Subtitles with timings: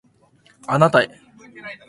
[0.65, 1.09] あなたへ